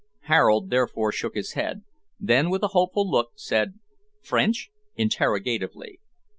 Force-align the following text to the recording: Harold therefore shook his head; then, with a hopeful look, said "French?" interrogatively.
Harold 0.21 0.71
therefore 0.71 1.11
shook 1.11 1.35
his 1.35 1.51
head; 1.53 1.83
then, 2.19 2.49
with 2.49 2.63
a 2.63 2.69
hopeful 2.69 3.07
look, 3.07 3.33
said 3.35 3.75
"French?" 4.19 4.71
interrogatively. 4.95 5.99